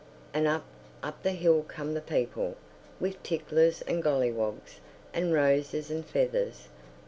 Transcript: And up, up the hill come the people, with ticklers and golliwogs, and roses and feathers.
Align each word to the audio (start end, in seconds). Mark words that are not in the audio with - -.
And 0.33 0.47
up, 0.47 0.65
up 1.03 1.21
the 1.21 1.29
hill 1.33 1.61
come 1.61 1.93
the 1.93 2.01
people, 2.01 2.57
with 2.99 3.21
ticklers 3.21 3.83
and 3.83 4.01
golliwogs, 4.03 4.79
and 5.13 5.31
roses 5.31 5.91
and 5.91 6.03
feathers. 6.03 6.69